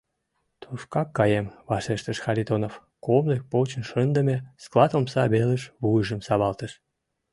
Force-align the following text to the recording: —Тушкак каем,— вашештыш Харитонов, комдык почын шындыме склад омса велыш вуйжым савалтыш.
—Тушкак 0.61 1.07
каем,— 1.17 1.47
вашештыш 1.69 2.17
Харитонов, 2.25 2.73
комдык 3.05 3.41
почын 3.51 3.83
шындыме 3.89 4.37
склад 4.63 4.91
омса 4.97 5.23
велыш 5.33 5.63
вуйжым 5.81 6.19
савалтыш. 6.27 6.71